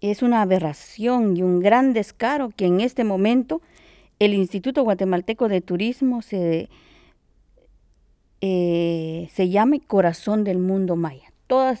es 0.00 0.22
una 0.22 0.42
aberración 0.42 1.36
y 1.36 1.42
un 1.42 1.60
gran 1.60 1.92
descaro 1.92 2.50
que 2.50 2.66
en 2.66 2.80
este 2.80 3.04
momento 3.04 3.60
el 4.18 4.34
Instituto 4.34 4.82
Guatemalteco 4.82 5.48
de 5.48 5.60
Turismo 5.60 6.22
se, 6.22 6.68
eh, 8.40 9.28
se 9.32 9.48
llame 9.48 9.80
Corazón 9.80 10.44
del 10.44 10.58
Mundo 10.58 10.96
Maya. 10.96 11.32
Toda 11.46 11.78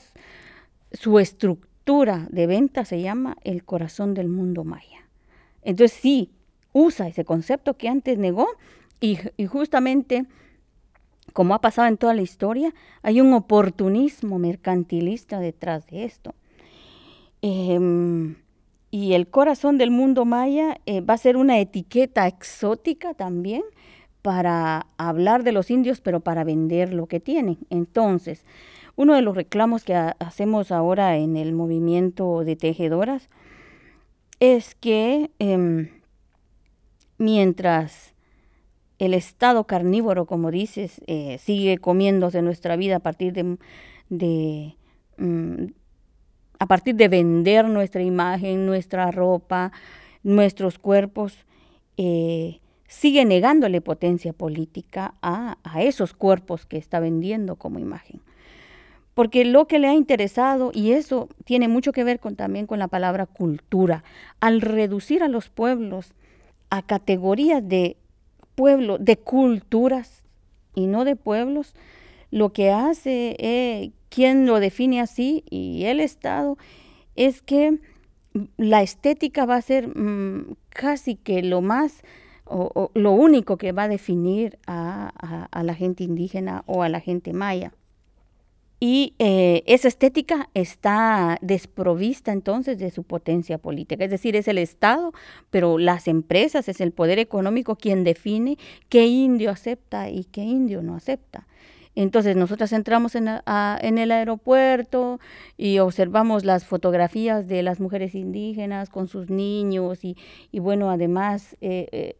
su 0.92 1.18
estructura 1.18 2.26
de 2.30 2.46
venta 2.46 2.84
se 2.84 3.00
llama 3.00 3.36
el 3.44 3.64
Corazón 3.64 4.14
del 4.14 4.28
Mundo 4.28 4.64
Maya. 4.64 5.06
Entonces 5.62 5.98
sí, 5.98 6.30
usa 6.72 7.08
ese 7.08 7.24
concepto 7.24 7.74
que 7.74 7.88
antes 7.88 8.18
negó 8.18 8.48
y, 9.00 9.18
justamente 9.46 10.26
como 11.32 11.54
ha 11.54 11.60
pasado 11.60 11.88
en 11.88 11.96
toda 11.96 12.14
la 12.14 12.22
historia, 12.22 12.74
hay 13.02 13.20
un 13.20 13.32
oportunismo 13.32 14.38
mercantilista 14.38 15.38
detrás 15.38 15.86
de 15.86 16.04
esto. 16.04 16.34
Em, 17.42 18.36
y 18.90 19.14
el 19.14 19.28
corazón 19.28 19.78
del 19.78 19.90
mundo 19.90 20.24
maya 20.24 20.80
eh, 20.86 21.00
va 21.00 21.14
a 21.14 21.18
ser 21.18 21.36
una 21.36 21.58
etiqueta 21.60 22.26
exótica 22.26 23.14
también 23.14 23.62
para 24.22 24.86
hablar 24.98 25.44
de 25.44 25.52
los 25.52 25.70
indios, 25.70 26.00
pero 26.00 26.20
para 26.20 26.44
vender 26.44 26.92
lo 26.92 27.06
que 27.06 27.20
tienen. 27.20 27.58
Entonces, 27.70 28.44
uno 28.96 29.14
de 29.14 29.22
los 29.22 29.34
reclamos 29.36 29.84
que 29.84 29.94
hacemos 29.94 30.72
ahora 30.72 31.16
en 31.16 31.36
el 31.36 31.52
movimiento 31.52 32.44
de 32.44 32.56
tejedoras 32.56 33.30
es 34.40 34.74
que 34.74 35.30
em, 35.38 35.88
mientras 37.18 38.14
el 38.98 39.14
estado 39.14 39.64
carnívoro, 39.64 40.26
como 40.26 40.50
dices, 40.50 41.00
eh, 41.06 41.38
sigue 41.38 41.78
comiéndose 41.78 42.42
nuestra 42.42 42.76
vida 42.76 42.96
a 42.96 43.00
partir 43.00 43.32
de, 44.10 44.76
mm, 45.16 45.66
a 46.60 46.66
partir 46.66 46.94
de 46.94 47.08
vender 47.08 47.66
nuestra 47.68 48.02
imagen, 48.02 48.66
nuestra 48.66 49.10
ropa, 49.10 49.72
nuestros 50.22 50.78
cuerpos, 50.78 51.46
eh, 51.96 52.60
sigue 52.86 53.24
negándole 53.24 53.80
potencia 53.80 54.34
política 54.34 55.14
a, 55.22 55.56
esos 55.80 56.12
cuerpos 56.12 56.66
que 56.66 56.76
está 56.76 57.00
vendiendo 57.00 57.56
como 57.56 57.78
imagen. 57.78 58.20
Porque 59.14 59.46
lo 59.46 59.66
que 59.66 59.78
le 59.78 59.88
ha 59.88 59.94
interesado, 59.94 60.70
y 60.74 60.92
eso 60.92 61.30
tiene 61.44 61.66
mucho 61.66 61.92
que 61.92 62.04
ver 62.04 62.20
con, 62.20 62.36
también 62.36 62.66
con 62.66 62.78
la 62.78 62.88
palabra 62.88 63.24
cultura, 63.24 64.04
al 64.38 64.60
reducir 64.60 65.22
a 65.22 65.28
los 65.28 65.48
pueblos 65.48 66.14
a 66.68 66.82
categorías 66.82 67.66
de 67.66 67.96
pueblo, 68.54 68.98
de 68.98 69.16
culturas 69.16 70.24
y 70.74 70.86
no 70.86 71.04
de 71.04 71.16
pueblos, 71.16 71.74
lo 72.30 72.52
que 72.52 72.70
hace, 72.70 73.36
eh, 73.38 73.92
quien 74.10 74.44
lo 74.44 74.60
define 74.60 75.00
así 75.00 75.44
y 75.48 75.84
el 75.84 76.00
Estado, 76.00 76.58
es 77.16 77.40
que 77.40 77.78
la 78.56 78.82
estética 78.82 79.46
va 79.46 79.56
a 79.56 79.62
ser 79.62 79.88
mm, 79.96 80.56
casi 80.68 81.16
que 81.16 81.42
lo 81.42 81.62
más 81.62 82.02
o, 82.50 82.90
lo 82.94 83.12
único 83.12 83.56
que 83.56 83.72
va 83.72 83.84
a 83.84 83.88
definir 83.88 84.58
a, 84.66 85.48
la 85.62 85.74
gente 85.74 86.04
indígena 86.04 86.64
o 86.66 86.82
a 86.82 86.88
la 86.88 87.00
gente 87.00 87.32
maya. 87.32 87.72
Y 88.82 89.14
eh, 89.18 89.62
esa 89.66 89.88
estética 89.88 90.48
está 90.54 91.38
desprovista 91.42 92.32
entonces 92.32 92.78
de 92.78 92.90
su 92.90 93.04
potencia 93.04 93.58
política. 93.58 94.04
Es 94.04 94.10
decir, 94.10 94.36
es 94.36 94.48
el 94.48 94.56
Estado, 94.56 95.12
pero 95.50 95.78
las 95.78 96.08
empresas, 96.08 96.68
es 96.68 96.80
el 96.80 96.90
poder 96.90 97.18
económico 97.18 97.76
quien 97.76 98.04
define 98.04 98.56
qué 98.88 99.06
indio 99.06 99.50
acepta 99.50 100.08
y 100.08 100.24
qué 100.24 100.42
indio 100.42 100.82
no 100.82 100.96
acepta. 100.96 101.46
Entonces 101.94 102.36
nosotros 102.36 102.72
entramos 102.72 103.14
en, 103.14 103.28
el 103.98 104.12
aeropuerto 104.12 105.20
y 105.56 105.78
observamos 105.80 106.44
las 106.44 106.64
fotografías 106.64 107.48
de 107.48 107.62
las 107.62 107.80
mujeres 107.80 108.14
indígenas 108.14 108.88
con 108.90 109.08
sus 109.08 109.28
niños 109.28 110.00
y, 110.04 110.16
bueno, 110.52 110.90
además 110.90 111.56
eh, 111.60 111.88
eh, 111.92 112.16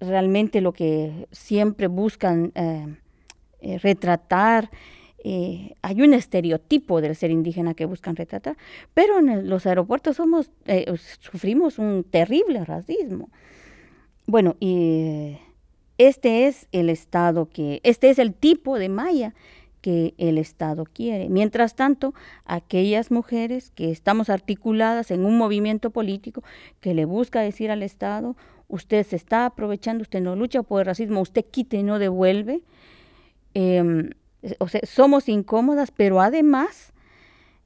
realmente 0.00 0.60
lo 0.60 0.72
que 0.72 1.28
siempre 1.30 1.86
buscan 1.86 2.52
retratar 3.82 4.70
eh, 5.28 5.74
hay 5.82 6.02
un 6.02 6.14
estereotipo 6.14 7.00
del 7.00 7.16
ser 7.16 7.32
indígena 7.32 7.74
que 7.74 7.84
buscan 7.84 8.14
retratar, 8.14 8.56
pero 8.94 9.18
en 9.18 9.48
los 9.48 9.66
aeropuertos 9.66 10.14
somos, 10.14 10.52
sufrimos 11.18 11.80
un 11.80 12.04
terrible 12.04 12.64
racismo. 12.64 13.28
Bueno, 14.28 14.54
y 14.60 15.36
este 15.98 16.46
es 16.46 16.68
el 16.72 16.90
Estado 16.90 17.48
que, 17.48 17.80
este 17.82 18.10
es 18.10 18.18
el 18.18 18.34
tipo 18.34 18.78
de 18.78 18.88
maya 18.88 19.34
que 19.80 20.14
el 20.18 20.36
Estado 20.38 20.84
quiere. 20.84 21.28
Mientras 21.28 21.76
tanto, 21.76 22.12
aquellas 22.44 23.10
mujeres 23.10 23.70
que 23.70 23.90
estamos 23.90 24.30
articuladas 24.30 25.10
en 25.10 25.24
un 25.24 25.38
movimiento 25.38 25.90
político 25.90 26.42
que 26.80 26.92
le 26.92 27.04
busca 27.04 27.40
decir 27.40 27.70
al 27.70 27.82
Estado, 27.82 28.36
usted 28.68 29.06
se 29.06 29.16
está 29.16 29.46
aprovechando, 29.46 30.02
usted 30.02 30.20
no 30.20 30.34
lucha 30.34 30.62
por 30.62 30.80
el 30.80 30.86
racismo, 30.86 31.20
usted 31.20 31.44
quita 31.44 31.76
y 31.76 31.82
no 31.82 31.98
devuelve, 31.98 32.62
em, 33.54 34.10
o 34.58 34.68
sea, 34.68 34.80
somos 34.84 35.28
incómodas, 35.28 35.90
pero 35.90 36.20
además 36.20 36.92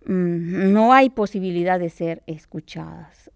mm, 0.04 0.72
no 0.72 0.92
hay 0.92 1.10
posibilidad 1.10 1.78
de 1.80 1.90
ser 1.90 2.22
escuchadas. 2.26 3.30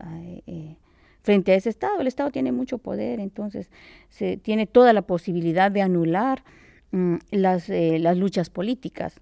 Eh, 0.47 0.77
frente 1.25 1.53
a 1.53 1.55
ese 1.57 1.71
Estado, 1.71 2.01
el 2.01 2.07
Estado 2.07 2.31
tiene 2.31 2.53
mucho 2.53 2.77
poder, 2.77 3.19
entonces 3.19 3.71
se 4.11 4.37
tiene 4.37 4.67
toda 4.67 4.93
la 4.93 5.03
posibilidad 5.03 5.71
de 5.71 5.81
anular 5.81 6.45
mm, 6.93 7.17
las, 7.31 7.71
eh, 7.71 7.99
las, 7.99 8.19
luchas 8.19 8.51
políticas 8.51 9.21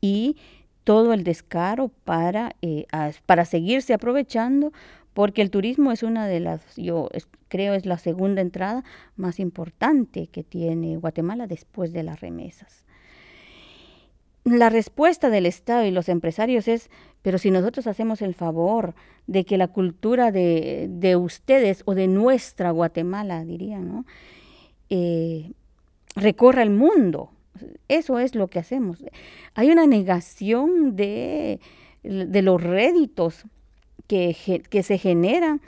y 0.00 0.36
todo 0.82 1.12
el 1.12 1.22
descaro 1.22 1.90
para, 2.04 2.56
eh, 2.62 2.86
para 3.26 3.44
seguirse 3.44 3.92
aprovechando, 3.92 4.72
porque 5.12 5.42
el 5.42 5.50
turismo 5.50 5.92
es 5.92 6.02
una 6.02 6.26
de 6.26 6.40
las, 6.40 6.74
yo 6.76 7.10
creo 7.48 7.74
es 7.74 7.84
la 7.84 7.98
segunda 7.98 8.40
entrada 8.40 8.82
más 9.16 9.38
importante 9.38 10.26
que 10.28 10.42
tiene 10.42 10.96
Guatemala 10.96 11.46
después 11.46 11.92
de 11.92 12.02
las 12.02 12.20
remesas 12.20 12.83
la 14.44 14.68
respuesta 14.68 15.30
del 15.30 15.46
Estado 15.46 15.84
y 15.84 15.90
los 15.90 16.08
empresarios 16.08 16.68
es, 16.68 16.90
pero 17.22 17.38
si 17.38 17.50
nosotros 17.50 17.86
hacemos 17.86 18.20
el 18.20 18.34
favor 18.34 18.94
de 19.26 19.44
que 19.44 19.56
la 19.56 19.68
cultura 19.68 20.30
de, 20.30 21.16
ustedes 21.18 21.82
o 21.86 21.94
de 21.94 22.08
nuestra 22.08 22.70
Guatemala, 22.70 23.44
diría, 23.44 23.78
¿no? 23.78 24.04
Eh, 24.90 25.52
recorra 26.14 26.62
el 26.62 26.70
mundo. 26.70 27.30
Eso 27.88 28.18
es 28.18 28.34
lo 28.34 28.48
que 28.48 28.58
hacemos. 28.58 29.02
Hay 29.54 29.70
una 29.70 29.86
negación 29.86 30.94
de, 30.94 31.60
los 32.02 32.62
réditos 32.62 33.44
que, 34.06 34.62
que 34.68 34.82
se 34.82 34.98
generan 34.98 35.62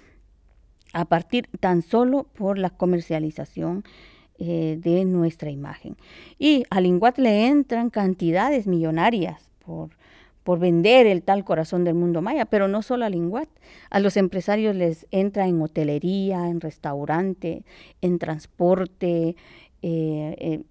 a 0.92 1.06
partir 1.06 1.48
tan 1.60 1.80
solo 1.80 2.24
por 2.24 2.58
la 2.58 2.70
comercialización 2.70 3.84
eh, 4.38 4.76
de 4.78 5.04
nuestra 5.06 5.50
imagen. 5.50 5.96
Y 6.38 6.64
al 6.68 6.84
Inguat 6.84 7.16
le 7.18 7.46
entran 7.46 7.88
cantidades 7.88 8.66
millonarias 8.66 9.50
por, 9.64 9.90
por 10.42 10.58
vender 10.58 11.06
el 11.06 11.22
tal 11.22 11.42
corazón 11.42 11.84
del 11.84 11.94
mundo 11.94 12.20
maya, 12.20 12.44
pero 12.44 12.68
no 12.68 12.82
solo 12.82 13.06
al 13.06 13.14
Inguat, 13.14 13.48
a 13.88 13.98
los 13.98 14.18
empresarios 14.18 14.76
les 14.76 15.06
entra 15.10 15.46
en 15.46 15.62
hotelería, 15.62 16.48
en 16.48 16.60
restaurante, 16.60 17.64
en 18.02 18.18
transporte, 18.18 19.36
eh, 19.80 20.36
eh, 20.38 20.62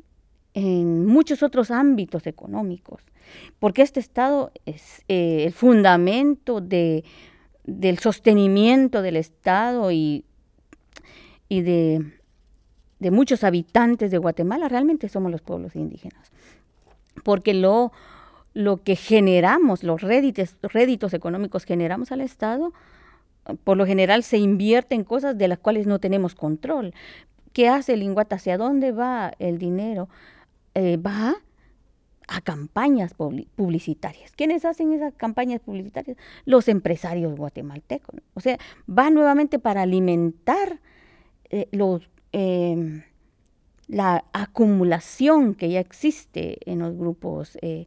en 0.53 1.05
muchos 1.07 1.41
otros 1.41 1.71
ámbitos 1.71 2.27
económicos, 2.27 3.01
porque 3.57 3.81
este 3.81 3.99
Estado 3.99 4.51
es 4.67 5.01
el 5.07 5.53
fundamento 5.53 6.61
de, 6.61 7.03
del 7.63 7.97
sostenimiento 7.97 9.01
del 9.01 9.15
Estado 9.15 9.91
y, 9.91 10.23
y 11.49 11.61
de 11.61 12.13
de 12.99 13.11
muchos 13.11 13.43
habitantes 13.43 14.11
de 14.11 14.17
Guatemala 14.17 14.69
realmente 14.69 15.09
somos 15.09 15.31
los 15.31 15.41
pueblos 15.41 15.75
indígenas. 15.75 16.31
Porque 17.23 17.53
lo, 17.53 17.91
lo 18.53 18.77
que 18.83 18.95
generamos, 18.95 19.83
los 19.83 20.01
réditos, 20.01 20.55
réditos 20.61 21.13
económicos 21.13 21.65
generamos 21.65 22.11
al 22.11 22.21
Estado, 22.21 22.73
por 23.63 23.77
lo 23.77 23.85
general 23.85 24.23
se 24.23 24.37
invierte 24.37 24.95
en 24.95 25.03
cosas 25.03 25.37
de 25.37 25.47
las 25.47 25.59
cuales 25.59 25.87
no 25.87 25.99
tenemos 25.99 26.35
control. 26.35 26.93
¿Qué 27.53 27.69
hace 27.69 27.93
el 27.93 28.03
Inguata? 28.03 28.35
¿Hacia 28.35 28.57
dónde 28.57 28.91
va 28.91 29.33
el 29.39 29.59
dinero? 29.59 30.09
Eh, 30.73 30.97
va 30.97 31.35
a 32.27 32.41
campañas 32.41 33.13
publicitarias. 33.13 34.31
¿Quiénes 34.35 34.65
hacen 34.65 34.91
esas 34.93 35.13
campañas 35.13 35.61
publicitarias? 35.61 36.17
Los 36.45 36.67
empresarios 36.67 37.35
guatemaltecos. 37.35 38.19
O 38.33 38.39
sea, 38.39 38.57
va 38.89 39.09
nuevamente 39.09 39.59
para 39.59 39.83
alimentar 39.83 40.79
eh, 41.49 41.67
los 41.71 42.09
Em, 42.37 43.03
la 43.87 44.25
acumulación 44.33 45.55
que 45.55 45.69
ya 45.69 45.79
existe 45.79 46.57
en 46.69 46.79
los 46.79 46.97
grupos 46.97 47.57
eh, 47.61 47.85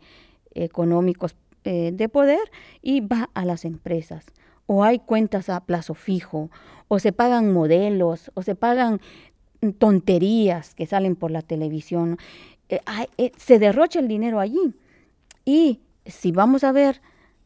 económicos 0.54 1.36
eh, 1.64 1.90
de 1.92 2.08
poder 2.08 2.50
y 2.80 3.00
va 3.00 3.28
a 3.34 3.44
las 3.44 3.66
empresas. 3.66 4.24
O 4.64 4.84
hay 4.84 5.00
cuentas 5.00 5.50
a 5.50 5.60
plazo 5.60 5.92
fijo, 5.92 6.48
o 6.88 6.98
se 6.98 7.12
pagan 7.12 7.52
modelos, 7.52 8.30
o 8.32 8.40
se 8.40 8.54
pagan 8.54 9.02
tonterías 9.76 10.74
que 10.74 10.86
salen 10.86 11.14
por 11.14 11.30
la 11.30 11.42
televisión. 11.42 12.16
Eh, 12.70 12.80
se 13.36 13.58
derrocha 13.58 14.00
el 14.00 14.08
dinero 14.08 14.40
allí. 14.40 14.72
Y 15.44 15.80
si 16.06 16.32
vamos 16.32 16.64
a 16.64 16.72
ver 16.72 17.02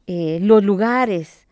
los 0.06 0.62
lugares 0.62 1.48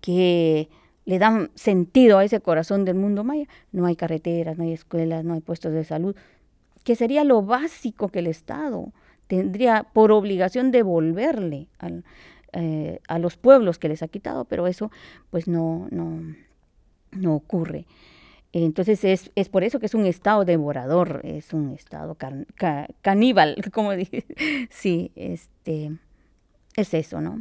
que 0.00 0.68
le 1.04 1.18
dan 1.18 1.50
sentido 1.54 2.18
a 2.18 2.24
ese 2.24 2.40
corazón 2.40 2.84
del 2.84 2.96
mundo 2.96 3.24
maya. 3.24 3.46
No 3.72 3.86
hay 3.86 3.96
carreteras, 3.96 4.56
no 4.58 4.64
hay 4.64 4.72
escuelas, 4.72 5.24
no 5.24 5.34
hay 5.34 5.40
puestos 5.40 5.72
de 5.72 5.84
salud, 5.84 6.16
que 6.84 6.96
sería 6.96 7.24
lo 7.24 7.42
básico 7.42 8.08
que 8.08 8.20
el 8.20 8.26
Estado 8.26 8.92
tendría 9.26 9.84
por 9.84 10.12
obligación 10.12 10.70
devolverle 10.70 11.68
al, 11.78 12.04
eh, 12.52 13.00
a 13.08 13.18
los 13.18 13.36
pueblos 13.36 13.78
que 13.78 13.88
les 13.88 14.02
ha 14.02 14.08
quitado, 14.08 14.44
pero 14.44 14.66
eso 14.66 14.90
pues 15.30 15.48
no, 15.48 15.88
no, 15.90 16.20
no 17.12 17.34
ocurre. 17.34 17.86
Entonces 18.52 19.02
es, 19.04 19.30
es, 19.34 19.48
por 19.48 19.64
eso 19.64 19.80
que 19.80 19.86
es 19.86 19.94
un 19.94 20.04
estado 20.04 20.44
devorador, 20.44 21.22
es 21.24 21.54
un 21.54 21.70
estado 21.70 22.18
caníbal, 23.00 23.56
como 23.72 23.92
dije. 23.92 24.26
Sí, 24.68 25.10
este, 25.16 25.92
es 26.76 26.94
eso, 26.94 27.20
¿no? 27.20 27.38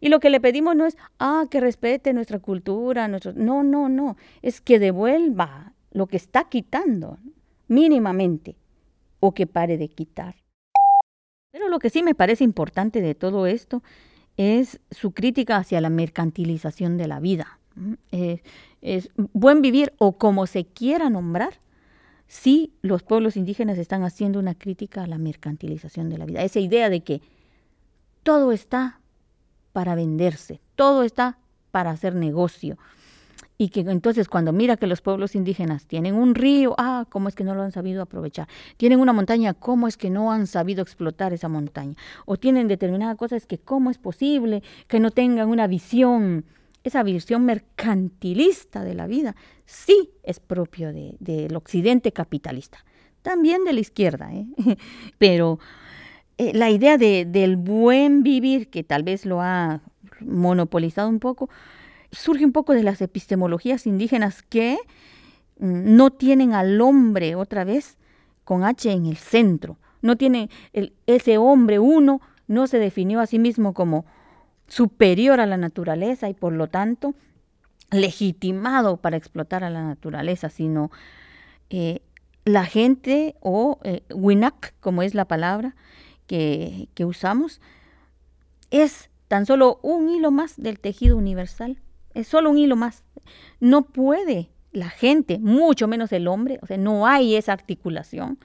Y 0.00 0.08
lo 0.08 0.20
que 0.20 0.30
le 0.30 0.40
pedimos 0.40 0.74
no 0.74 0.86
es, 0.86 0.96
ah, 1.18 1.44
que 1.50 1.60
respete 1.60 2.12
nuestra 2.12 2.38
cultura, 2.38 3.08
nuestro... 3.08 3.32
no, 3.34 3.62
no, 3.62 3.88
no, 3.88 4.16
es 4.42 4.60
que 4.60 4.78
devuelva 4.78 5.74
lo 5.90 6.06
que 6.06 6.16
está 6.16 6.48
quitando, 6.48 7.18
mínimamente, 7.66 8.56
o 9.20 9.32
que 9.34 9.46
pare 9.46 9.76
de 9.76 9.88
quitar. 9.88 10.36
Pero 11.50 11.68
lo 11.68 11.78
que 11.78 11.90
sí 11.90 12.02
me 12.02 12.14
parece 12.14 12.44
importante 12.44 13.00
de 13.00 13.14
todo 13.14 13.46
esto 13.46 13.82
es 14.36 14.80
su 14.90 15.12
crítica 15.12 15.56
hacia 15.56 15.80
la 15.80 15.90
mercantilización 15.90 16.96
de 16.96 17.08
la 17.08 17.20
vida. 17.20 17.58
Eh, 18.12 18.42
es 18.80 19.10
buen 19.32 19.62
vivir 19.62 19.92
o 19.98 20.18
como 20.18 20.46
se 20.46 20.64
quiera 20.64 21.10
nombrar, 21.10 21.60
sí 22.26 22.72
los 22.82 23.02
pueblos 23.02 23.36
indígenas 23.36 23.78
están 23.78 24.04
haciendo 24.04 24.38
una 24.38 24.54
crítica 24.54 25.02
a 25.02 25.06
la 25.06 25.18
mercantilización 25.18 26.08
de 26.08 26.18
la 26.18 26.26
vida. 26.26 26.42
Esa 26.42 26.60
idea 26.60 26.90
de 26.90 27.00
que 27.00 27.20
todo 28.22 28.52
está 28.52 29.00
para 29.72 29.94
venderse, 29.94 30.60
todo 30.74 31.02
está 31.02 31.38
para 31.70 31.90
hacer 31.90 32.14
negocio 32.14 32.78
y 33.60 33.70
que 33.70 33.80
entonces 33.80 34.28
cuando 34.28 34.52
mira 34.52 34.76
que 34.76 34.86
los 34.86 35.02
pueblos 35.02 35.34
indígenas 35.34 35.86
tienen 35.86 36.14
un 36.14 36.36
río, 36.36 36.74
ah, 36.78 37.06
¿cómo 37.10 37.28
es 37.28 37.34
que 37.34 37.42
no 37.42 37.56
lo 37.56 37.62
han 37.62 37.72
sabido 37.72 38.02
aprovechar? 38.02 38.46
Tienen 38.76 39.00
una 39.00 39.12
montaña, 39.12 39.52
¿cómo 39.52 39.88
es 39.88 39.96
que 39.96 40.10
no 40.10 40.30
han 40.30 40.46
sabido 40.46 40.80
explotar 40.80 41.32
esa 41.32 41.48
montaña? 41.48 41.96
O 42.24 42.36
tienen 42.36 42.68
determinadas 42.68 43.16
cosas 43.16 43.46
que 43.46 43.58
cómo 43.58 43.90
es 43.90 43.98
posible 43.98 44.62
que 44.86 45.00
no 45.00 45.10
tengan 45.10 45.48
una 45.48 45.66
visión, 45.66 46.44
esa 46.84 47.02
visión 47.02 47.44
mercantilista 47.44 48.84
de 48.84 48.94
la 48.94 49.08
vida, 49.08 49.34
sí 49.66 50.10
es 50.22 50.38
propio 50.38 50.92
del 50.92 51.56
occidente 51.56 52.12
capitalista, 52.12 52.84
también 53.22 53.64
de 53.64 53.72
la 53.72 53.80
izquierda, 53.80 54.32
¿eh? 54.32 54.46
pero 55.18 55.58
eh, 56.38 56.52
la 56.54 56.70
idea 56.70 56.98
de, 56.98 57.24
del 57.24 57.56
buen 57.56 58.22
vivir, 58.22 58.70
que 58.70 58.84
tal 58.84 59.02
vez 59.02 59.26
lo 59.26 59.42
ha 59.42 59.82
monopolizado 60.20 61.08
un 61.08 61.18
poco, 61.18 61.50
surge 62.10 62.44
un 62.44 62.52
poco 62.52 62.72
de 62.74 62.82
las 62.82 63.00
epistemologías 63.02 63.86
indígenas 63.86 64.42
que 64.42 64.78
mm, 65.58 65.96
no 65.96 66.10
tienen 66.10 66.54
al 66.54 66.80
hombre 66.80 67.34
otra 67.34 67.64
vez 67.64 67.98
con 68.44 68.64
H 68.64 68.90
en 68.90 69.06
el 69.06 69.16
centro. 69.16 69.76
No 70.00 70.16
tiene 70.16 70.48
ese 71.06 71.38
hombre 71.38 71.80
uno 71.80 72.20
no 72.48 72.66
se 72.66 72.78
definió 72.78 73.20
a 73.20 73.26
sí 73.26 73.38
mismo 73.38 73.74
como 73.74 74.06
superior 74.66 75.38
a 75.38 75.46
la 75.46 75.56
naturaleza 75.56 76.28
y 76.28 76.34
por 76.34 76.52
lo 76.52 76.66
tanto 76.68 77.14
legitimado 77.90 78.96
para 78.96 79.16
explotar 79.16 79.64
a 79.64 79.70
la 79.70 79.82
naturaleza, 79.82 80.48
sino 80.48 80.90
eh, 81.70 82.00
la 82.44 82.64
gente 82.64 83.36
o 83.40 83.78
eh, 83.84 84.02
winak, 84.10 84.74
como 84.80 85.02
es 85.02 85.14
la 85.14 85.26
palabra 85.26 85.76
que, 86.28 87.04
usamos, 87.04 87.60
es 88.70 89.10
tan 89.26 89.46
solo 89.46 89.80
un 89.82 90.08
hilo 90.08 90.30
más 90.30 90.54
del 90.56 90.78
tejido 90.78 91.16
universal 91.16 91.80
es 92.14 92.28
solo 92.28 92.50
un 92.50 92.58
hilo 92.58 92.76
más. 92.76 93.04
No 93.60 93.82
puede 93.82 94.50
la 94.72 94.90
gente, 94.90 95.38
mucho 95.38 95.88
menos 95.88 96.12
el 96.12 96.28
hombre, 96.28 96.58
o 96.62 96.66
sea, 96.66 96.76
no 96.76 97.06
hay 97.06 97.36
esa 97.36 97.52
articulación 97.52 98.38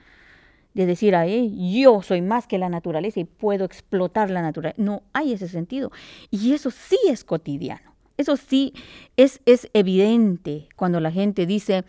de 0.74 0.86
decir, 0.86 1.14
ahí 1.14 1.80
yo 1.80 2.02
soy 2.02 2.20
más 2.20 2.46
que 2.46 2.58
la 2.58 2.68
naturaleza 2.68 3.20
y 3.20 3.24
puedo 3.24 3.64
explotar 3.64 4.30
la 4.30 4.42
naturaleza. 4.42 4.82
No 4.82 5.02
hay 5.12 5.32
ese 5.32 5.48
sentido. 5.48 5.92
Y 6.30 6.52
eso 6.52 6.70
sí 6.70 6.98
es 7.08 7.24
cotidiano. 7.24 7.94
Eso 8.16 8.36
sí 8.36 8.72
es, 9.16 9.40
es 9.46 9.68
evidente 9.72 10.68
cuando 10.76 11.00
la 11.00 11.10
gente 11.10 11.46
dice, 11.46 11.84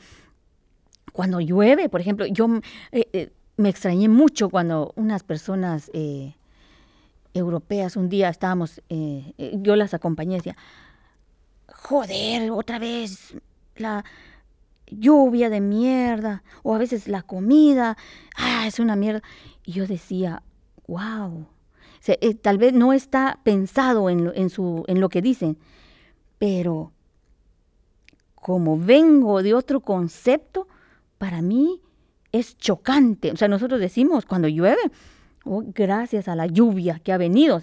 cuando 1.14 1.40
llueve, 1.40 1.90
por 1.90 2.02
ejemplo, 2.02 2.26
yo 2.26 2.48
eh, 2.92 3.08
eh, 3.14 3.32
me 3.57 3.69
extrañé 3.69 4.10
mucho 4.10 4.50
cuando 4.50 4.94
unas 4.96 5.24
personas 5.24 5.90
eh, 5.94 6.36
europeas, 7.34 7.96
un 7.96 8.10
día 8.10 8.30
estábamos, 8.30 8.81
yo 9.38 9.75
las 9.75 9.94
acompañé 9.94 10.36
y 10.36 10.38
decía, 10.38 10.57
joder, 11.68 12.52
otra 12.52 12.80
vez 12.80 13.36
la 13.75 14.04
lluvia 14.88 15.50
de 15.50 15.62
mierda, 15.62 16.44
o 16.63 16.75
a 16.75 16.78
veces 16.78 17.07
la 17.07 17.24
comida, 17.24 17.98
ah, 18.38 18.68
es 18.68 18.80
una 18.80 18.96
mierda. 18.96 19.22
Y 19.63 19.74
yo 19.74 19.88
decía, 19.88 20.44
wow, 20.88 21.48
eh, 22.08 22.36
tal 22.36 22.58
vez 22.58 22.74
no 22.74 22.94
está 22.94 23.40
pensado 23.44 24.10
en 24.10 24.31
en, 24.36 24.50
su, 24.50 24.84
en 24.88 25.00
lo 25.00 25.10
que 25.10 25.22
dicen, 25.22 25.58
pero 26.38 26.92
como 28.36 28.78
vengo 28.78 29.42
de 29.42 29.54
otro 29.54 29.80
concepto, 29.80 30.68
para 31.18 31.42
mí 31.42 31.81
es 32.40 32.58
chocante. 32.58 33.32
O 33.32 33.38
sea, 33.38 33.48
nosotros 33.48 33.80
decimos 33.80 34.26
cuando 34.26 34.48
llueve, 34.48 34.92
Oh, 35.48 35.64
gracias 35.64 36.28
a 36.28 36.36
la 36.36 36.48
lluvia 36.48 37.00
que 37.04 37.14
ha 37.14 37.18
venido. 37.18 37.62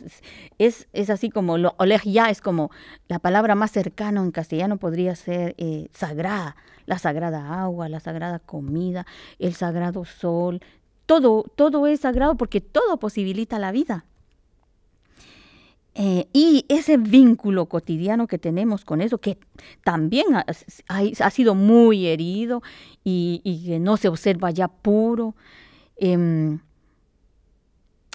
Es, 0.59 0.89
es 0.93 1.11
así 1.11 1.31
como, 1.31 1.59
lo, 1.59 1.75
ya 2.05 2.31
es 2.31 2.41
como 2.41 2.71
la 3.09 3.19
palabra 3.19 3.57
más 3.57 3.73
cercana 3.73 4.21
en 4.21 4.31
castellano 4.31 4.77
podría 4.77 5.17
ser 5.17 5.57
eh, 5.59 5.89
sagrada, 5.93 6.55
la 6.87 6.99
sagrada 6.99 7.61
agua, 7.61 7.89
la 7.89 7.99
sagrada 7.99 8.39
comida, 8.39 9.05
el 9.41 9.55
sagrado 9.55 10.05
sol, 10.05 10.61
todo, 11.07 11.43
todo 11.57 11.89
es 11.89 12.01
sagrado 12.01 12.37
porque 12.37 12.61
todo 12.61 13.01
posibilita 13.01 13.59
la 13.59 13.73
vida. 13.73 14.05
Eh, 15.95 16.27
y 16.33 16.65
ese 16.69 16.97
vínculo 16.97 17.67
cotidiano 17.67 18.27
que 18.27 18.39
tenemos 18.39 18.85
con 18.85 19.03
eso, 19.03 19.19
que 19.19 19.37
también 19.85 20.27
ha, 20.35 21.31
sido 21.31 21.55
muy 21.55 22.07
herido 22.07 22.63
y, 23.05 23.65
que 23.67 23.79
no 23.79 23.97
se 23.99 24.09
observa 24.09 24.51
ya 24.51 24.69
puro, 24.69 25.35
eh, 25.97 26.59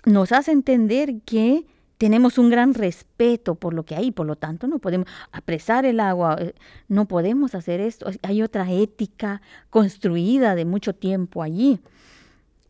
nos 0.05 0.31
hace 0.31 0.51
entender 0.51 1.21
que 1.25 1.65
tenemos 1.97 2.37
un 2.37 2.49
gran 2.49 2.73
respeto 2.73 3.55
por 3.55 3.73
lo 3.73 3.83
que 3.83 3.95
hay, 3.95 4.11
por 4.11 4.25
lo 4.25 4.35
tanto 4.35 4.67
no 4.67 4.79
podemos 4.79 5.07
apresar 5.31 5.85
el 5.85 5.99
agua, 5.99 6.37
eh, 6.39 6.53
no 6.87 7.07
podemos 7.07 7.55
hacer 7.55 7.79
esto, 7.79 8.09
hay 8.21 8.41
otra 8.41 8.71
ética 8.71 9.41
construida 9.69 10.55
de 10.55 10.65
mucho 10.65 10.93
tiempo 10.93 11.43
allí. 11.43 11.79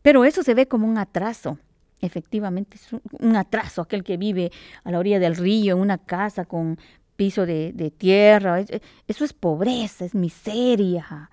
Pero 0.02 0.24
eso 0.24 0.42
se 0.42 0.54
ve 0.54 0.66
como 0.68 0.86
un 0.86 0.98
atraso, 0.98 1.58
efectivamente 2.00 2.76
es 2.76 2.88
un, 2.92 3.36
atraso, 3.36 3.82
aquel 3.82 4.04
que 4.04 4.16
vive 4.16 4.50
a 4.84 4.90
la 4.90 4.98
orilla 4.98 5.18
del 5.18 5.36
río, 5.36 5.76
en 5.76 5.80
una 5.80 5.98
casa 5.98 6.44
con 6.44 6.78
piso 7.16 7.46
de, 7.46 7.92
tierra, 7.96 8.60
eso 8.60 9.24
es 9.24 9.32
pobreza, 9.32 10.04
es 10.04 10.14
miseria, 10.14 11.30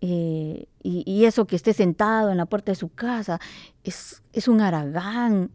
eh, 0.00 0.66
y, 0.82 1.24
eso 1.24 1.46
que 1.46 1.54
esté 1.54 1.72
sentado 1.72 2.30
en 2.30 2.36
la 2.36 2.46
puerta 2.46 2.72
de 2.72 2.76
su 2.76 2.88
casa 2.88 3.40
es, 3.84 4.20
es 4.32 4.48
un 4.48 4.60
aragán. 4.60 5.50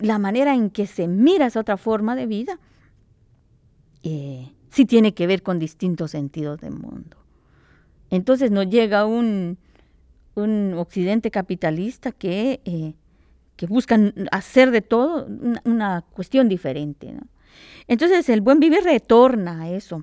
La 0.00 0.18
manera 0.18 0.54
en 0.54 0.70
que 0.70 0.86
se 0.86 1.08
mira 1.08 1.46
esa 1.46 1.60
otra 1.60 1.76
forma 1.76 2.16
de 2.16 2.26
vida 2.26 2.58
eh, 4.02 4.50
sí 4.70 4.86
tiene 4.86 5.12
que 5.12 5.26
ver 5.26 5.42
con 5.42 5.58
distintos 5.58 6.12
sentidos 6.12 6.60
del 6.60 6.72
mundo. 6.72 7.18
Entonces 8.08 8.50
nos 8.50 8.66
llega 8.68 9.04
un, 9.04 9.58
un 10.34 10.74
occidente 10.74 11.30
capitalista 11.30 12.12
que, 12.12 12.60
eh, 12.64 12.94
que 13.60 13.66
busca 13.66 13.98
hacer 14.32 14.70
de 14.70 14.80
todo 14.80 15.26
una, 15.66 16.00
cuestión 16.14 16.48
diferente. 16.48 17.14
Entonces 17.88 18.30
el 18.30 18.40
buen 18.40 18.58
vivir 18.58 18.82
retorna 18.82 19.64
a 19.64 19.70
eso 19.70 20.02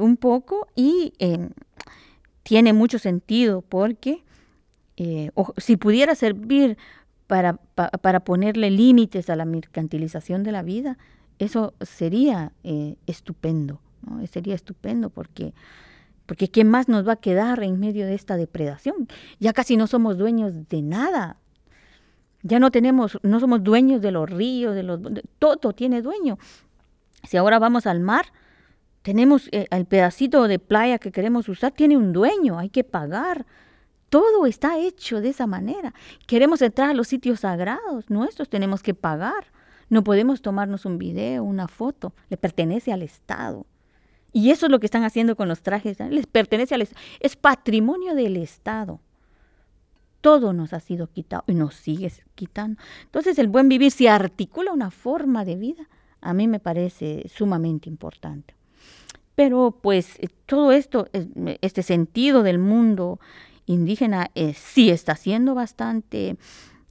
un 0.00 0.16
poco 0.16 0.68
y 0.76 1.12
tiene 2.44 2.72
mucho 2.72 3.00
sentido 3.00 3.62
porque 3.62 4.22
eh, 4.96 5.30
si 5.56 5.76
pudiera 5.76 6.14
servir 6.14 6.78
para, 7.26 7.54
para 7.74 8.20
ponerle 8.20 8.70
límites 8.70 9.28
a 9.30 9.34
la 9.34 9.44
mercantilización 9.44 10.44
de 10.44 10.52
la 10.52 10.62
vida, 10.62 10.96
eso 11.38 11.74
sería 11.80 12.52
eh, 12.62 12.94
estupendo, 13.06 13.80
¿no? 14.02 14.24
sería 14.26 14.54
estupendo 14.54 15.10
porque, 15.10 15.52
porque 16.26 16.48
¿qué 16.48 16.64
más 16.64 16.88
nos 16.88 17.08
va 17.08 17.14
a 17.14 17.16
quedar 17.16 17.62
en 17.64 17.80
medio 17.80 18.06
de 18.06 18.14
esta 18.14 18.36
depredación? 18.36 19.08
Ya 19.40 19.52
casi 19.52 19.76
no 19.76 19.88
somos 19.88 20.16
dueños 20.16 20.68
de 20.68 20.82
nada, 20.82 21.38
ya 22.44 22.60
no 22.60 22.70
tenemos, 22.70 23.18
no 23.22 23.40
somos 23.40 23.64
dueños 23.64 24.02
de 24.02 24.12
los 24.12 24.28
ríos, 24.28 24.74
de 24.74 24.82
los, 24.82 25.00
todo 25.38 25.72
tiene 25.72 26.02
dueño. 26.02 26.38
Si 27.24 27.38
ahora 27.38 27.58
vamos 27.58 27.86
al 27.86 28.00
mar, 28.00 28.26
tenemos 29.00 29.48
eh, 29.50 29.66
el 29.70 29.86
pedacito 29.86 30.46
de 30.46 30.58
playa 30.58 30.98
que 30.98 31.10
queremos 31.10 31.48
usar, 31.48 31.72
tiene 31.72 31.96
un 31.96 32.12
dueño, 32.12 32.58
hay 32.58 32.68
que 32.68 32.84
pagar. 32.84 33.46
Todo 34.10 34.44
está 34.44 34.78
hecho 34.78 35.22
de 35.22 35.30
esa 35.30 35.46
manera. 35.46 35.94
Queremos 36.26 36.60
entrar 36.60 36.90
a 36.90 36.94
los 36.94 37.08
sitios 37.08 37.40
sagrados 37.40 38.10
nuestros, 38.10 38.50
tenemos 38.50 38.82
que 38.82 38.92
pagar. 38.92 39.46
No 39.88 40.04
podemos 40.04 40.42
tomarnos 40.42 40.84
un 40.84 40.98
video, 40.98 41.42
una 41.44 41.66
foto, 41.66 42.12
le 42.28 42.36
pertenece 42.36 42.92
al 42.92 43.02
Estado. 43.02 43.66
Y 44.32 44.50
eso 44.50 44.66
es 44.66 44.72
lo 44.72 44.80
que 44.80 44.86
están 44.86 45.04
haciendo 45.04 45.34
con 45.34 45.48
los 45.48 45.62
trajes, 45.62 45.98
les 46.10 46.26
pertenece 46.26 46.74
al 46.74 46.86
es 47.20 47.36
patrimonio 47.36 48.14
del 48.14 48.36
Estado. 48.36 49.00
Todo 50.24 50.54
nos 50.54 50.72
ha 50.72 50.80
sido 50.80 51.08
quitado 51.08 51.44
y 51.46 51.52
nos 51.52 51.74
sigue 51.74 52.10
quitando. 52.34 52.80
Entonces 53.02 53.38
el 53.38 53.48
buen 53.48 53.68
vivir, 53.68 53.90
si 53.90 54.06
articula 54.06 54.72
una 54.72 54.90
forma 54.90 55.44
de 55.44 55.56
vida, 55.56 55.86
a 56.22 56.32
mí 56.32 56.48
me 56.48 56.60
parece 56.60 57.26
sumamente 57.28 57.90
importante. 57.90 58.54
Pero 59.34 59.78
pues 59.82 60.18
eh, 60.20 60.28
todo 60.46 60.72
esto, 60.72 61.08
este 61.60 61.82
sentido 61.82 62.42
del 62.42 62.58
mundo 62.58 63.20
indígena 63.66 64.30
eh, 64.34 64.54
sí 64.54 64.88
está 64.88 65.14
siendo 65.14 65.54
bastante 65.54 66.38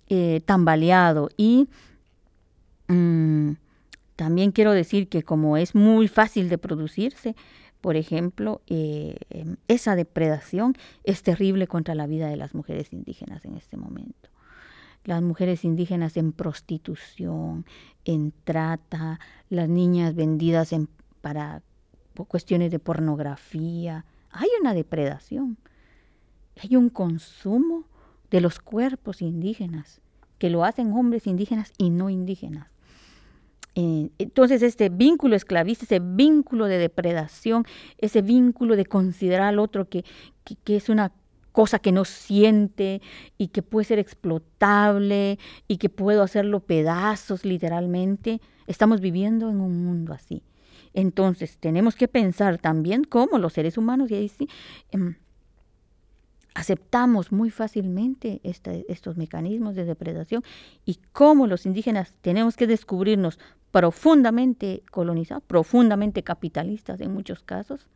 eh, 0.10 0.42
tambaleado 0.46 1.30
y 1.36 1.70
mm, 2.88 3.54
también 4.16 4.52
quiero 4.52 4.74
decir 4.74 5.10
que 5.10 5.24
como 5.24 5.58
es 5.58 5.74
muy 5.74 6.08
fácil 6.08 6.50
de 6.50 6.60
producirse, 6.60 7.36
por 7.84 7.98
ejemplo, 7.98 8.62
esa 9.68 9.98
depredación 9.98 10.74
es 11.04 11.22
terrible 11.22 11.68
contra 11.68 11.96
la 11.96 12.08
vida 12.08 12.30
de 12.30 12.38
las 12.38 12.56
mujeres 12.56 12.94
indígenas 12.94 13.44
en 13.44 13.58
este 13.58 13.76
momento. 13.76 14.30
Las 15.04 15.22
mujeres 15.22 15.66
indígenas 15.66 16.16
en 16.16 16.32
prostitución, 16.32 17.66
en 18.06 18.32
trata, 18.46 19.20
las 19.50 19.68
niñas 19.68 20.16
vendidas 20.16 20.72
en, 20.72 20.88
para 21.20 21.62
cuestiones 22.30 22.72
de 22.72 22.80
pornografía. 22.80 24.06
Hay 24.32 24.48
una 24.62 24.74
depredación, 24.74 25.58
hay 26.64 26.78
un 26.78 26.88
consumo 26.88 27.84
de 28.32 28.40
los 28.40 28.60
cuerpos 28.60 29.22
indígenas, 29.22 30.00
que 30.38 30.50
lo 30.50 30.64
hacen 30.64 30.94
hombres 30.94 31.28
indígenas 31.28 31.74
y 31.78 31.90
no 31.90 32.10
indígenas. 32.10 32.73
Eh, 33.76 34.10
entonces 34.20 34.62
este 34.62 34.90
vínculo 34.90 35.36
esclavista, 35.36 35.86
ese 35.86 36.00
vínculo 36.00 36.66
de 36.66 36.78
depredación, 36.78 37.66
ese 37.98 38.22
vínculo 38.22 38.76
de 38.76 38.86
considerar 38.86 39.48
al 39.48 39.60
otro 39.60 39.90
que, 39.90 40.06
que 40.64 40.76
es 40.76 40.90
una 40.90 41.12
cosa 41.52 41.80
que 41.80 41.92
no 41.92 42.06
siente 42.06 43.02
y 43.38 43.48
que 43.48 43.62
puede 43.62 43.86
ser 43.86 44.00
explotable 44.00 45.40
y 45.68 45.78
que 45.78 45.90
puedo 45.90 46.24
hacerlo 46.24 46.60
pedazos 46.60 47.46
literalmente, 47.46 48.42
estamos 48.68 49.02
viviendo 49.02 49.50
en 49.50 49.62
un 49.62 49.86
mundo 49.86 50.14
así. 50.14 50.44
Entonces, 50.94 51.58
tenemos 51.60 51.96
que 51.96 52.08
pensar 52.08 52.58
también 52.58 53.04
cómo 53.04 53.38
los 53.40 53.54
seres 53.54 53.78
humanos, 53.78 54.12
y 54.12 54.16
ahí 54.16 54.30
sí, 54.30 54.48
em, 54.92 55.16
aceptamos 56.54 57.32
muy 57.32 57.50
fácilmente 57.50 58.40
estos 58.44 59.18
mecanismos 59.18 59.76
de 59.76 59.86
depredación 59.86 60.44
y 60.86 61.00
cómo 61.12 61.48
los 61.48 61.66
indígenas 61.66 62.14
tenemos 62.22 62.56
que 62.56 62.68
descubrirnos 62.68 63.40
profundamente 63.74 64.84
colonizados, 64.90 65.44
profundamente 65.46 66.24
capitalistas 66.24 67.02
en 67.02 67.14
muchos 67.14 67.44
casos, 67.44 67.90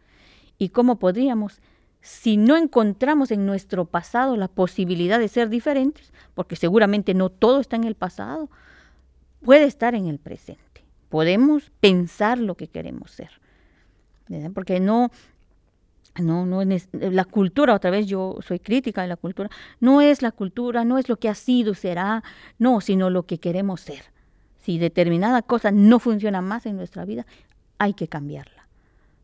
y 0.57 0.69
cómo 0.69 1.00
podríamos, 1.00 1.62
si 2.01 2.36
no 2.36 2.57
encontramos 2.57 3.31
en 3.31 3.46
nuestro 3.46 3.86
pasado 3.86 4.36
la 4.36 4.50
posibilidad 4.50 5.19
de 5.19 5.29
ser 5.29 5.48
diferentes, 5.48 6.12
porque 6.34 6.57
seguramente 6.57 7.13
no 7.13 7.29
todo 7.29 7.62
está 7.62 7.77
en 7.77 7.86
el 7.86 7.96
pasado, 7.96 8.50
puede 9.41 9.63
estar 9.63 9.96
en 9.96 10.07
el 10.07 10.19
presente 10.19 10.67
podemos 11.10 11.72
pensar 11.79 12.39
lo 12.39 12.55
que 12.55 12.67
queremos 12.67 13.12
ser. 13.12 13.29
Porque 14.53 14.79
no, 14.79 15.10
no, 16.19 16.46
no 16.46 16.62
la 16.91 17.25
cultura, 17.25 17.75
otra 17.75 17.91
vez 17.91 18.07
yo 18.07 18.38
soy 18.46 18.60
crítica 18.60 19.01
de 19.01 19.07
la 19.07 19.15
cultura, 19.15 19.50
no 19.79 20.01
es 20.01 20.22
la 20.22 20.31
cultura, 20.31 20.84
no 20.84 20.98
es 20.98 21.07
lo 21.07 21.17
que 21.17 21.29
ha 21.29 21.36
sido, 21.36 21.74
será, 21.74 22.24
no, 22.60 22.81
sino 22.81 23.10
lo 23.10 23.24
que 23.24 23.39
queremos 23.39 23.81
ser. 23.81 24.03
Si 24.67 24.79
determinada 24.79 25.43
cosa 25.43 25.71
no 25.71 25.97
funciona 25.97 26.41
más 26.41 26.65
en 26.65 26.75
nuestra 26.75 27.05
vida, 27.05 27.25
hay 27.77 27.93
que 27.93 28.09
cambiarla. 28.09 28.67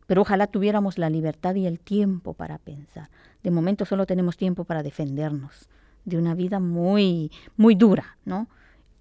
Pero 0.06 0.22
ojalá 0.22 0.46
tuviéramos 0.46 0.96
la 0.96 1.10
libertad 1.10 1.54
y 1.54 1.66
el 1.66 1.80
tiempo 1.80 2.32
para 2.32 2.56
pensar. 2.56 3.10
De 3.42 3.50
momento 3.50 3.84
solo 3.84 4.06
tenemos 4.06 4.38
tiempo 4.38 4.64
para 4.64 4.82
defendernos 4.82 5.68
de 6.06 6.16
una 6.16 6.34
vida 6.34 6.60
muy, 6.60 7.30
muy 7.58 7.74
dura, 7.74 8.16
¿no? 8.24 8.48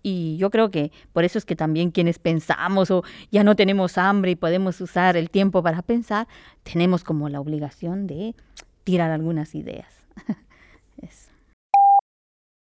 Y 0.01 0.35
yo 0.35 0.49
creo 0.49 0.69
que 0.69 0.91
por 1.13 1.23
eso 1.23 1.37
es 1.37 1.45
que 1.45 1.55
también 1.55 1.91
quienes 1.91 2.19
pensamos 2.19 2.91
o 2.91 3.05
ya 3.31 3.45
no 3.45 3.55
tenemos 3.55 3.97
hambre 3.97 4.31
y 4.31 4.35
podemos 4.35 4.81
usar 4.81 5.15
el 5.15 5.29
tiempo 5.29 5.63
para 5.63 5.81
pensar, 5.81 6.27
tenemos 6.63 7.05
como 7.05 7.29
la 7.29 7.39
obligación 7.39 8.05
de 8.05 8.35
tirar 8.83 9.11
algunas 9.11 9.55
ideas. 9.55 9.87